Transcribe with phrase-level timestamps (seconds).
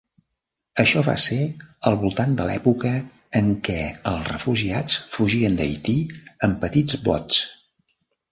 [0.83, 1.35] Això va ser
[1.89, 2.93] al voltant de l'època
[3.41, 3.77] en què
[4.13, 5.97] els refugiats fugien d'Haití
[6.49, 7.43] en petits bots.